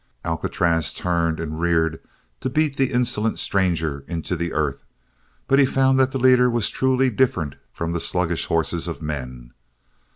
[0.25, 1.99] Alcatraz turned and reared
[2.39, 4.83] to beat the insolent stranger into the earth
[5.47, 9.53] but he found that the leader was truly different from the sluggish horses of men.